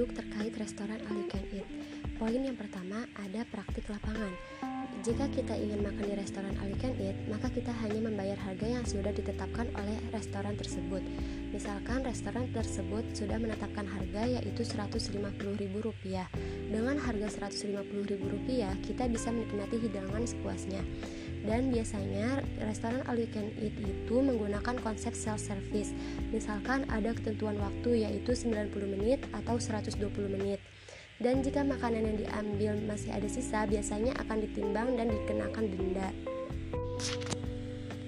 produk 0.00 0.24
terkait 0.24 0.56
restoran 0.56 0.96
all 1.12 1.16
you 1.20 1.28
can 1.28 1.44
eat. 1.52 1.68
Poin 2.16 2.40
yang 2.40 2.56
pertama 2.56 3.04
ada 3.20 3.44
praktik 3.52 3.84
lapangan. 3.84 4.32
Jika 5.04 5.28
kita 5.28 5.52
ingin 5.52 5.84
makan 5.84 6.08
di 6.08 6.16
restoran 6.16 6.56
all 6.56 6.72
you 6.72 6.80
can 6.80 6.96
eat, 6.96 7.12
maka 7.28 7.52
kita 7.52 7.68
hanya 7.84 8.08
membayar 8.08 8.40
harga 8.40 8.64
yang 8.64 8.80
sudah 8.88 9.12
ditetapkan 9.12 9.68
oleh 9.76 10.00
restoran 10.08 10.56
tersebut. 10.56 11.04
Misalkan 11.52 12.00
restoran 12.00 12.48
tersebut 12.48 13.12
sudah 13.12 13.36
menetapkan 13.36 13.84
harga 13.84 14.40
yaitu 14.40 14.64
Rp150.000. 14.64 15.92
Dengan 16.72 16.96
harga 16.96 17.28
Rp150.000, 17.36 18.48
kita 18.80 19.04
bisa 19.04 19.28
menikmati 19.28 19.84
hidangan 19.84 20.24
sepuasnya. 20.24 20.80
Dan 21.40 21.72
biasanya 21.72 22.44
restoran 22.60 23.00
all 23.08 23.16
you 23.16 23.30
can 23.32 23.48
eat 23.56 23.72
itu 23.80 24.16
menggunakan 24.20 24.76
konsep 24.84 25.16
self 25.16 25.40
service. 25.40 25.96
Misalkan 26.28 26.84
ada 26.92 27.16
ketentuan 27.16 27.56
waktu 27.56 28.04
yaitu 28.04 28.36
90 28.36 28.76
menit 28.92 29.24
atau 29.32 29.56
120 29.56 29.96
menit. 30.28 30.60
Dan 31.20 31.44
jika 31.44 31.60
makanan 31.60 32.00
yang 32.08 32.18
diambil 32.24 32.72
masih 32.88 33.12
ada 33.12 33.28
sisa, 33.28 33.68
biasanya 33.68 34.16
akan 34.24 34.40
ditimbang 34.40 34.96
dan 34.96 35.12
dikenakan 35.12 35.64
denda. 35.68 36.08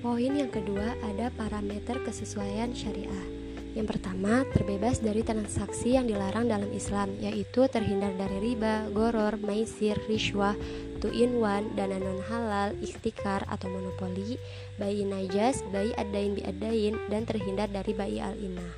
Poin 0.01 0.33
yang 0.33 0.49
kedua 0.49 0.97
ada 1.05 1.29
parameter 1.37 2.01
kesesuaian 2.03 2.73
syariah. 2.73 3.43
Yang 3.73 3.97
pertama, 3.97 4.45
terbebas 4.53 5.01
dari 5.01 5.25
transaksi 5.25 5.97
yang 5.97 6.05
dilarang 6.05 6.49
dalam 6.49 6.69
Islam, 6.73 7.17
yaitu 7.21 7.65
terhindar 7.73 8.13
dari 8.21 8.53
riba, 8.53 8.89
goror, 8.93 9.41
maisir, 9.41 9.97
riswah, 10.09 10.53
two 11.03 11.11
in 11.11 11.43
one, 11.43 11.75
dana 11.75 11.99
non 11.99 12.23
halal, 12.31 12.71
ikhtikar 12.79 13.43
atau 13.51 13.67
monopoli, 13.67 14.39
bayi 14.79 15.03
najas, 15.03 15.67
bayi 15.75 15.91
adain 15.99 16.39
biadain, 16.39 16.95
dan 17.11 17.27
terhindar 17.27 17.67
dari 17.67 17.91
bayi 17.91 18.23
al-inah. 18.23 18.71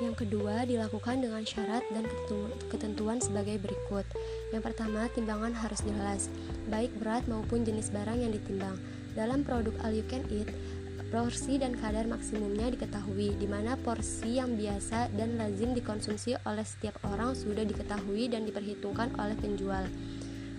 Yang 0.00 0.24
kedua, 0.24 0.64
dilakukan 0.64 1.20
dengan 1.24 1.44
syarat 1.44 1.84
dan 1.92 2.04
ketentuan 2.72 3.20
sebagai 3.20 3.60
berikut. 3.60 4.04
Yang 4.52 4.72
pertama, 4.72 5.08
timbangan 5.12 5.52
harus 5.52 5.80
jelas, 5.84 6.32
baik 6.68 6.92
berat 7.00 7.24
maupun 7.28 7.64
jenis 7.64 7.92
barang 7.92 8.20
yang 8.20 8.32
ditimbang. 8.32 8.76
Dalam 9.12 9.44
produk 9.44 9.76
all 9.84 9.92
you 9.92 10.04
can 10.08 10.24
eat, 10.32 10.48
porsi 11.10 11.58
dan 11.58 11.74
kadar 11.74 12.06
maksimumnya 12.06 12.70
diketahui, 12.70 13.34
di 13.34 13.50
mana 13.50 13.74
porsi 13.74 14.38
yang 14.38 14.54
biasa 14.54 15.10
dan 15.18 15.34
lazim 15.34 15.74
dikonsumsi 15.74 16.38
oleh 16.46 16.62
setiap 16.62 17.02
orang 17.02 17.34
sudah 17.34 17.66
diketahui 17.66 18.30
dan 18.30 18.46
diperhitungkan 18.46 19.10
oleh 19.18 19.34
penjual. 19.34 19.84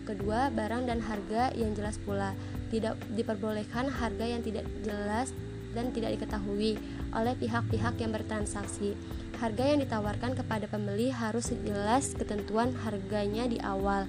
Kedua, 0.04 0.52
barang 0.52 0.92
dan 0.92 1.00
harga 1.00 1.56
yang 1.56 1.72
jelas 1.72 1.96
pula. 1.96 2.36
Tidak 2.68 3.16
diperbolehkan 3.16 3.88
harga 3.88 4.26
yang 4.28 4.44
tidak 4.44 4.68
jelas 4.84 5.32
dan 5.72 5.96
tidak 5.96 6.20
diketahui 6.20 6.76
oleh 7.16 7.34
pihak-pihak 7.40 7.96
yang 7.96 8.12
bertransaksi. 8.12 9.00
Harga 9.40 9.64
yang 9.72 9.80
ditawarkan 9.82 10.36
kepada 10.36 10.68
pembeli 10.68 11.16
harus 11.16 11.50
jelas 11.64 12.12
ketentuan 12.12 12.76
harganya 12.84 13.48
di 13.48 13.58
awal. 13.64 14.06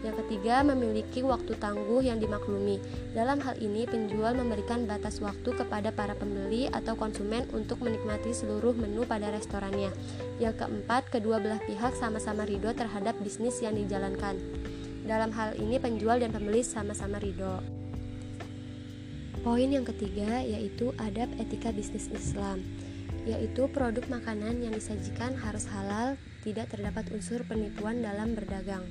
Yang 0.00 0.24
ketiga, 0.24 0.64
memiliki 0.64 1.20
waktu 1.20 1.56
tangguh 1.60 2.00
yang 2.00 2.16
dimaklumi. 2.16 2.80
Dalam 3.12 3.36
hal 3.44 3.60
ini, 3.60 3.84
penjual 3.84 4.32
memberikan 4.32 4.88
batas 4.88 5.20
waktu 5.20 5.52
kepada 5.52 5.92
para 5.92 6.16
pembeli 6.16 6.72
atau 6.72 6.96
konsumen 6.96 7.44
untuk 7.52 7.84
menikmati 7.84 8.32
seluruh 8.32 8.72
menu 8.72 9.04
pada 9.04 9.28
restorannya. 9.28 9.92
Yang 10.40 10.64
keempat, 10.64 11.12
kedua 11.12 11.36
belah 11.36 11.60
pihak 11.68 11.92
sama-sama 12.00 12.48
ridho 12.48 12.72
terhadap 12.72 13.12
bisnis 13.20 13.60
yang 13.60 13.76
dijalankan. 13.76 14.40
Dalam 15.04 15.32
hal 15.36 15.60
ini, 15.60 15.76
penjual 15.76 16.16
dan 16.16 16.32
pembeli 16.32 16.64
sama-sama 16.64 17.20
ridho. 17.20 17.60
Poin 19.40 19.72
yang 19.72 19.88
ketiga 19.88 20.44
yaitu 20.44 20.92
adab 21.00 21.32
etika 21.40 21.72
bisnis 21.72 22.12
Islam 22.12 22.60
yaitu 23.28 23.68
produk 23.68 24.04
makanan 24.08 24.64
yang 24.64 24.72
disajikan 24.72 25.36
harus 25.36 25.68
halal, 25.68 26.16
tidak 26.40 26.72
terdapat 26.72 27.04
unsur 27.12 27.44
penipuan 27.44 28.00
dalam 28.00 28.32
berdagang. 28.32 28.84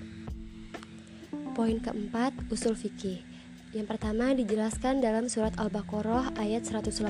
Poin 1.57 1.81
keempat, 1.81 2.31
usul 2.53 2.77
fikih. 2.77 3.25
Yang 3.69 3.85
pertama 3.85 4.33
dijelaskan 4.33 4.97
dalam 4.97 5.29
surat 5.29 5.53
Al-Baqarah 5.53 6.33
ayat 6.41 6.65
188 6.65 7.05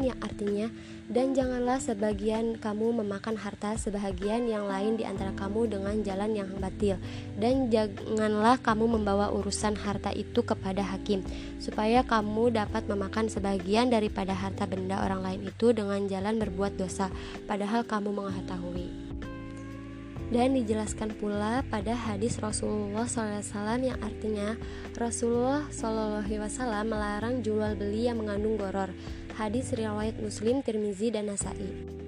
yang 0.00 0.16
artinya 0.24 0.72
dan 1.12 1.36
janganlah 1.36 1.76
sebagian 1.84 2.56
kamu 2.56 3.04
memakan 3.04 3.36
harta 3.36 3.76
sebahagian 3.76 4.48
yang 4.48 4.64
lain 4.64 4.96
di 4.96 5.04
antara 5.04 5.36
kamu 5.36 5.68
dengan 5.68 6.00
jalan 6.00 6.32
yang 6.32 6.48
batil 6.56 6.96
dan 7.36 7.68
janganlah 7.68 8.56
kamu 8.64 8.96
membawa 8.96 9.28
urusan 9.36 9.76
harta 9.76 10.16
itu 10.16 10.40
kepada 10.40 10.80
hakim 10.80 11.20
supaya 11.60 12.00
kamu 12.00 12.56
dapat 12.56 12.88
memakan 12.88 13.28
sebagian 13.28 13.92
daripada 13.92 14.32
harta 14.32 14.64
benda 14.64 14.96
orang 15.04 15.20
lain 15.20 15.52
itu 15.52 15.76
dengan 15.76 16.08
jalan 16.08 16.40
berbuat 16.40 16.80
dosa 16.80 17.12
padahal 17.44 17.84
kamu 17.84 18.16
mengetahui 18.16 19.01
dan 20.32 20.56
dijelaskan 20.56 21.12
pula 21.20 21.60
pada 21.68 21.92
hadis 21.92 22.40
Rasulullah 22.40 23.04
SAW 23.04 23.84
yang 23.84 24.00
artinya 24.00 24.56
Rasulullah 24.96 25.68
SAW 25.68 26.88
melarang 26.88 27.44
jual 27.44 27.76
beli 27.76 28.08
yang 28.08 28.24
mengandung 28.24 28.56
goror. 28.56 28.88
Hadis 29.36 29.76
riwayat 29.76 30.16
Muslim, 30.24 30.64
Tirmizi 30.64 31.12
dan 31.12 31.28
Nasai. 31.28 32.00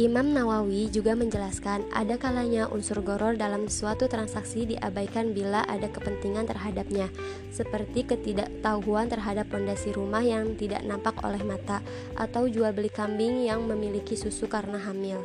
Imam 0.00 0.32
Nawawi 0.32 0.88
juga 0.88 1.12
menjelaskan 1.12 1.84
ada 1.92 2.16
kalanya 2.16 2.64
unsur 2.64 3.04
goror 3.04 3.36
dalam 3.36 3.68
suatu 3.68 4.08
transaksi 4.08 4.64
diabaikan 4.64 5.36
bila 5.36 5.68
ada 5.68 5.84
kepentingan 5.84 6.48
terhadapnya, 6.48 7.12
seperti 7.52 8.08
ketidaktahuan 8.08 9.12
terhadap 9.12 9.52
pondasi 9.52 9.92
rumah 9.92 10.24
yang 10.24 10.56
tidak 10.56 10.80
nampak 10.88 11.12
oleh 11.20 11.44
mata 11.44 11.84
atau 12.16 12.48
jual 12.48 12.72
beli 12.72 12.88
kambing 12.88 13.44
yang 13.44 13.68
memiliki 13.68 14.16
susu 14.16 14.48
karena 14.48 14.80
hamil. 14.80 15.20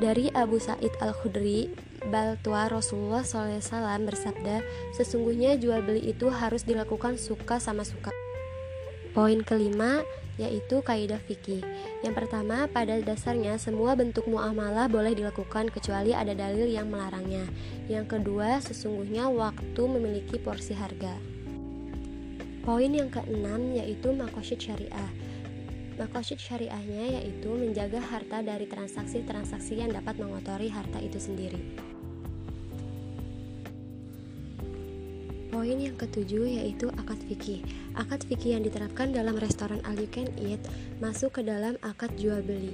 Dari 0.00 0.32
Abu 0.32 0.56
Sa'id 0.56 0.96
Al-Khudri, 1.04 1.68
Baltua 2.08 2.72
Rasulullah 2.72 3.20
SAW 3.20 4.08
bersabda, 4.08 4.64
sesungguhnya 4.96 5.60
jual 5.60 5.84
beli 5.84 6.16
itu 6.16 6.32
harus 6.32 6.64
dilakukan 6.64 7.20
suka 7.20 7.60
sama 7.60 7.84
suka. 7.84 8.08
Poin 9.12 9.44
kelima 9.44 10.00
yaitu 10.40 10.80
kaidah 10.80 11.20
fikih. 11.28 11.60
Yang 12.00 12.14
pertama, 12.16 12.64
pada 12.72 12.96
dasarnya 13.04 13.60
semua 13.60 13.92
bentuk 13.92 14.24
muamalah 14.24 14.88
boleh 14.88 15.12
dilakukan 15.12 15.68
kecuali 15.68 16.16
ada 16.16 16.32
dalil 16.32 16.64
yang 16.64 16.88
melarangnya. 16.88 17.44
Yang 17.84 18.16
kedua, 18.16 18.56
sesungguhnya 18.64 19.28
waktu 19.28 19.82
memiliki 19.84 20.40
porsi 20.40 20.72
harga. 20.72 21.12
Poin 22.64 22.88
yang 22.88 23.12
keenam 23.12 23.76
yaitu 23.76 24.16
makosyid 24.16 24.64
syariah. 24.64 25.12
Makosyid 26.00 26.40
syariahnya 26.40 27.20
yaitu 27.20 27.52
menjaga 27.52 28.00
harta 28.00 28.40
dari 28.40 28.64
transaksi-transaksi 28.64 29.84
yang 29.84 29.92
dapat 29.92 30.16
mengotori 30.16 30.72
harta 30.72 30.96
itu 30.96 31.20
sendiri. 31.20 31.60
Poin 35.52 35.76
yang 35.76 36.00
ketujuh 36.00 36.56
yaitu 36.56 36.88
akad 36.96 37.20
fikih. 37.28 37.60
Akad 37.92 38.24
fikih 38.24 38.56
yang 38.56 38.64
diterapkan 38.64 39.12
dalam 39.12 39.36
restoran 39.36 39.84
all 39.84 40.00
you 40.00 40.08
eat 40.40 40.62
masuk 41.04 41.36
ke 41.36 41.44
dalam 41.44 41.76
akad 41.84 42.16
jual 42.16 42.40
beli. 42.40 42.72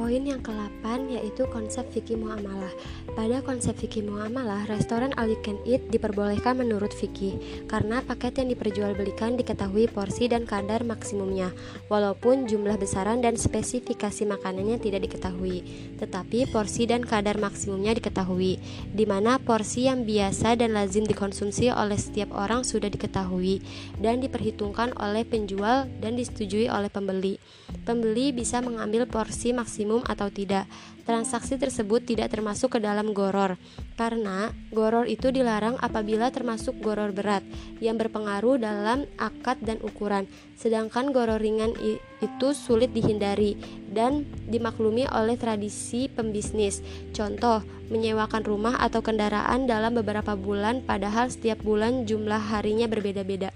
Poin 0.00 0.24
yang 0.24 0.40
ke-8 0.40 1.12
yaitu 1.12 1.44
konsep 1.52 1.84
fikih 1.92 2.16
muamalah. 2.16 2.72
Pada 3.12 3.44
konsep 3.44 3.76
fikih 3.76 4.08
muamalah, 4.08 4.64
restoran 4.64 5.12
all 5.20 5.28
you 5.28 5.36
can 5.44 5.60
eat 5.68 5.92
diperbolehkan 5.92 6.56
menurut 6.56 6.88
fikih 6.88 7.36
karena 7.68 8.00
paket 8.00 8.40
yang 8.40 8.48
diperjualbelikan 8.48 9.36
diketahui 9.36 9.92
porsi 9.92 10.24
dan 10.24 10.48
kadar 10.48 10.88
maksimumnya, 10.88 11.52
walaupun 11.92 12.48
jumlah 12.48 12.80
besaran 12.80 13.20
dan 13.20 13.36
spesifikasi 13.36 14.24
makanannya 14.24 14.80
tidak 14.80 15.04
diketahui, 15.04 15.68
tetapi 16.00 16.48
porsi 16.48 16.88
dan 16.88 17.04
kadar 17.04 17.36
maksimumnya 17.36 17.92
diketahui, 17.92 18.56
di 18.96 19.04
mana 19.04 19.36
porsi 19.36 19.84
yang 19.84 20.08
biasa 20.08 20.56
dan 20.56 20.72
lazim 20.72 21.04
dikonsumsi 21.04 21.76
oleh 21.76 22.00
setiap 22.00 22.32
orang 22.32 22.64
sudah 22.64 22.88
diketahui 22.88 23.60
dan 24.00 24.24
diperhitungkan 24.24 24.96
oleh 24.96 25.28
penjual 25.28 25.92
dan 26.00 26.16
disetujui 26.16 26.72
oleh 26.72 26.88
pembeli. 26.88 27.36
Pembeli 27.84 28.32
bisa 28.32 28.64
mengambil 28.64 29.04
porsi 29.04 29.52
maksimum 29.52 29.89
maksimum 29.90 30.06
atau 30.06 30.30
tidak. 30.30 30.70
Transaksi 31.02 31.58
tersebut 31.58 32.06
tidak 32.06 32.30
termasuk 32.30 32.78
ke 32.78 32.78
dalam 32.78 33.10
goror, 33.10 33.58
karena 33.98 34.54
goror 34.70 35.10
itu 35.10 35.34
dilarang 35.34 35.74
apabila 35.82 36.30
termasuk 36.30 36.78
goror 36.78 37.10
berat 37.10 37.42
yang 37.82 37.98
berpengaruh 37.98 38.62
dalam 38.62 39.10
akad 39.18 39.58
dan 39.58 39.82
ukuran, 39.82 40.30
sedangkan 40.54 41.10
goror 41.10 41.42
ringan 41.42 41.74
itu 42.22 42.48
sulit 42.54 42.94
dihindari 42.94 43.58
dan 43.90 44.22
dimaklumi 44.46 45.10
oleh 45.10 45.34
tradisi 45.34 46.06
pembisnis. 46.06 46.78
Contoh, 47.10 47.66
menyewakan 47.90 48.46
rumah 48.46 48.78
atau 48.78 49.02
kendaraan 49.02 49.66
dalam 49.66 49.98
beberapa 49.98 50.38
bulan, 50.38 50.86
padahal 50.86 51.26
setiap 51.26 51.58
bulan 51.66 52.06
jumlah 52.06 52.38
harinya 52.54 52.86
berbeda-beda. 52.86 53.50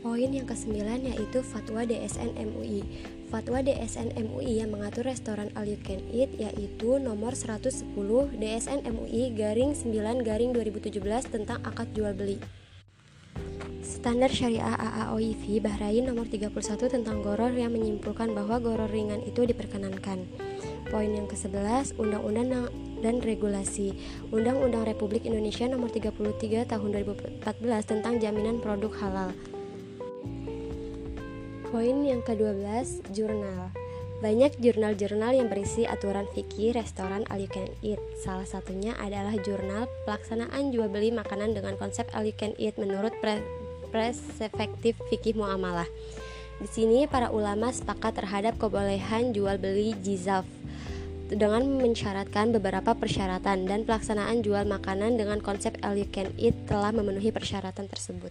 Poin 0.00 0.28
yang 0.32 0.48
kesembilan 0.48 1.12
yaitu 1.12 1.44
fatwa 1.44 1.84
DSN 1.84 2.34
MUI. 2.40 2.82
Fatwa 3.32 3.64
DSN 3.64 4.12
MUI 4.12 4.60
yang 4.60 4.76
mengatur 4.76 5.08
restoran 5.08 5.48
all 5.56 5.64
you 5.64 5.80
can 5.80 6.04
eat 6.12 6.28
yaitu 6.36 7.00
nomor 7.00 7.32
110 7.32 7.80
DSN 8.36 8.84
MUI 8.84 9.32
garing 9.32 9.72
9 9.72 9.88
garing 10.20 10.52
2017 10.52 11.00
tentang 11.32 11.56
akad 11.64 11.96
jual 11.96 12.12
beli. 12.12 12.36
Standar 13.80 14.28
Syariah 14.28 14.76
AAOIV 14.76 15.64
Bahrain 15.64 16.04
nomor 16.04 16.28
31 16.28 16.52
tentang 16.92 17.24
goror 17.24 17.56
yang 17.56 17.72
menyimpulkan 17.72 18.36
bahwa 18.36 18.60
goror 18.60 18.92
ringan 18.92 19.24
itu 19.24 19.48
diperkenankan. 19.48 20.28
Poin 20.92 21.08
yang 21.08 21.24
ke-11, 21.24 21.96
Undang-Undang 21.96 22.68
dan 23.00 23.24
Regulasi 23.24 23.96
Undang-Undang 24.28 24.92
Republik 24.92 25.24
Indonesia 25.24 25.64
nomor 25.72 25.88
33 25.88 26.68
tahun 26.68 26.88
2014 27.00 27.48
tentang 27.88 28.20
jaminan 28.20 28.60
produk 28.60 28.92
halal. 29.00 29.32
Poin 31.72 32.04
yang 32.04 32.20
ke-12, 32.20 33.00
Jurnal 33.16 33.72
banyak 34.22 34.54
jurnal-jurnal 34.62 35.34
yang 35.34 35.50
berisi 35.50 35.82
aturan 35.82 36.30
fikih 36.30 36.78
restoran 36.78 37.26
all 37.26 37.42
you 37.42 37.50
can 37.50 37.66
eat. 37.82 37.98
Salah 38.22 38.46
satunya 38.46 38.94
adalah 38.94 39.34
jurnal 39.42 39.90
pelaksanaan 40.06 40.70
jual 40.70 40.86
beli 40.86 41.10
makanan 41.10 41.58
dengan 41.58 41.74
konsep 41.74 42.06
all 42.14 42.22
you 42.22 42.30
can 42.30 42.54
eat 42.54 42.78
menurut 42.78 43.10
pre 43.18 43.42
fikih 45.10 45.34
muamalah. 45.34 45.90
Di 46.62 46.70
sini 46.70 47.10
para 47.10 47.34
ulama 47.34 47.74
sepakat 47.74 48.22
terhadap 48.22 48.62
kebolehan 48.62 49.34
jual 49.34 49.58
beli 49.58 49.98
jizaf 50.06 50.46
dengan 51.26 51.66
mensyaratkan 51.82 52.54
beberapa 52.54 52.94
persyaratan 52.94 53.66
dan 53.66 53.82
pelaksanaan 53.82 54.46
jual 54.46 54.62
makanan 54.70 55.18
dengan 55.18 55.42
konsep 55.42 55.74
all 55.82 55.98
you 55.98 56.06
can 56.06 56.30
eat 56.38 56.54
telah 56.70 56.94
memenuhi 56.94 57.34
persyaratan 57.34 57.90
tersebut. 57.90 58.30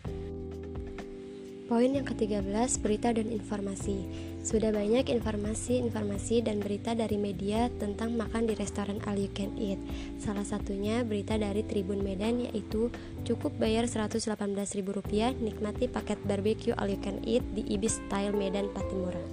Poin 1.71 1.87
yang 1.87 2.03
ke-13, 2.03 2.51
berita 2.83 3.15
dan 3.15 3.31
informasi. 3.31 4.03
Sudah 4.43 4.75
banyak 4.75 5.07
informasi-informasi 5.07 6.43
dan 6.43 6.59
berita 6.59 6.91
dari 6.91 7.15
media 7.15 7.71
tentang 7.79 8.19
makan 8.19 8.43
di 8.43 8.59
restoran 8.59 8.99
all 9.07 9.15
you 9.15 9.31
can 9.31 9.55
eat. 9.55 9.79
Salah 10.19 10.43
satunya 10.43 11.07
berita 11.07 11.39
dari 11.39 11.63
Tribun 11.63 12.03
Medan 12.03 12.43
yaitu 12.43 12.91
cukup 13.23 13.55
bayar 13.55 13.87
Rp118.000 13.87 15.39
nikmati 15.39 15.87
paket 15.87 16.19
barbecue 16.27 16.75
all 16.75 16.91
you 16.91 16.99
can 16.99 17.23
eat 17.23 17.47
di 17.55 17.63
Ibis 17.63 18.03
Style 18.03 18.35
Medan 18.35 18.67
Patimura. 18.75 19.23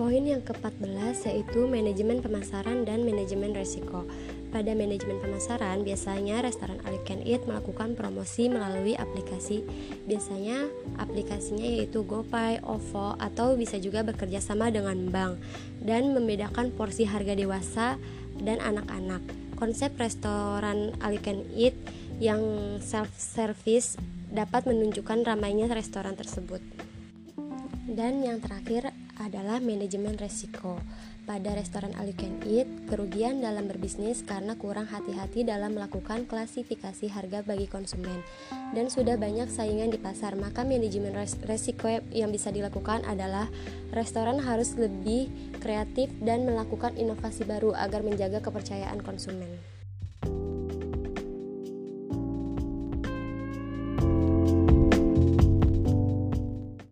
Poin 0.00 0.24
yang 0.24 0.40
ke-14 0.48 1.28
yaitu 1.28 1.68
manajemen 1.68 2.24
pemasaran 2.24 2.88
dan 2.88 3.04
manajemen 3.04 3.52
resiko. 3.52 4.08
Pada 4.54 4.70
manajemen 4.70 5.18
pemasaran, 5.18 5.82
biasanya 5.82 6.38
restoran 6.46 6.78
all 6.86 6.94
can 7.02 7.18
eat 7.26 7.42
melakukan 7.42 7.98
promosi 7.98 8.46
melalui 8.46 8.94
aplikasi. 8.94 9.66
Biasanya 10.06 10.70
aplikasinya 10.94 11.66
yaitu 11.66 12.06
GoPay, 12.06 12.62
OVO, 12.62 13.18
atau 13.18 13.58
bisa 13.58 13.82
juga 13.82 14.06
bekerja 14.06 14.38
sama 14.38 14.70
dengan 14.70 15.10
bank 15.10 15.42
dan 15.82 16.14
membedakan 16.14 16.70
porsi 16.70 17.02
harga 17.02 17.34
dewasa 17.34 17.98
dan 18.38 18.62
anak-anak. 18.62 19.26
Konsep 19.58 19.98
restoran 19.98 20.94
all 21.02 21.18
can 21.18 21.42
eat 21.58 21.74
yang 22.22 22.78
self 22.78 23.10
service 23.18 23.98
dapat 24.30 24.70
menunjukkan 24.70 25.34
ramainya 25.34 25.66
restoran 25.66 26.14
tersebut. 26.14 26.62
Dan 27.90 28.22
yang 28.22 28.38
terakhir 28.38 28.94
adalah 29.24 29.56
manajemen 29.64 30.20
resiko. 30.20 30.76
Pada 31.24 31.56
restoran 31.56 31.96
all 31.96 32.12
you 32.12 32.12
can 32.12 32.36
eat, 32.44 32.68
kerugian 32.84 33.40
dalam 33.40 33.64
berbisnis 33.64 34.20
karena 34.20 34.60
kurang 34.60 34.84
hati-hati 34.84 35.40
dalam 35.40 35.72
melakukan 35.72 36.28
klasifikasi 36.28 37.08
harga 37.08 37.40
bagi 37.40 37.64
konsumen. 37.64 38.20
Dan 38.76 38.92
sudah 38.92 39.16
banyak 39.16 39.48
saingan 39.48 39.88
di 39.88 39.96
pasar, 39.96 40.36
maka 40.36 40.68
manajemen 40.68 41.16
resiko 41.48 41.88
yang 42.12 42.28
bisa 42.28 42.52
dilakukan 42.52 43.08
adalah 43.08 43.48
restoran 43.96 44.36
harus 44.44 44.76
lebih 44.76 45.32
kreatif 45.64 46.12
dan 46.20 46.44
melakukan 46.44 46.92
inovasi 47.00 47.48
baru 47.48 47.72
agar 47.72 48.04
menjaga 48.04 48.44
kepercayaan 48.44 49.00
konsumen. 49.00 49.73